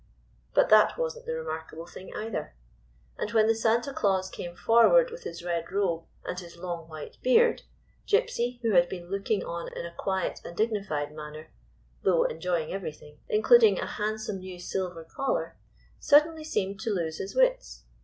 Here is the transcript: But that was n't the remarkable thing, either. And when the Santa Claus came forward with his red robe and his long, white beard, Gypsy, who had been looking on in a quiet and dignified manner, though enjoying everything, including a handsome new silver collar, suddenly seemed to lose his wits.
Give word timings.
But 0.55 0.69
that 0.69 0.97
was 0.97 1.15
n't 1.15 1.27
the 1.27 1.33
remarkable 1.35 1.85
thing, 1.85 2.11
either. 2.15 2.55
And 3.19 3.29
when 3.33 3.45
the 3.45 3.53
Santa 3.53 3.93
Claus 3.93 4.31
came 4.31 4.55
forward 4.55 5.11
with 5.11 5.25
his 5.25 5.43
red 5.45 5.71
robe 5.71 6.05
and 6.25 6.39
his 6.39 6.57
long, 6.57 6.89
white 6.89 7.17
beard, 7.21 7.61
Gypsy, 8.07 8.59
who 8.63 8.71
had 8.71 8.89
been 8.89 9.11
looking 9.11 9.45
on 9.45 9.67
in 9.77 9.85
a 9.85 9.93
quiet 9.95 10.39
and 10.43 10.57
dignified 10.57 11.11
manner, 11.13 11.51
though 12.01 12.23
enjoying 12.23 12.73
everything, 12.73 13.19
including 13.29 13.77
a 13.79 13.85
handsome 13.85 14.39
new 14.39 14.57
silver 14.59 15.03
collar, 15.03 15.55
suddenly 15.99 16.43
seemed 16.43 16.79
to 16.79 16.89
lose 16.89 17.19
his 17.19 17.35
wits. 17.35 17.83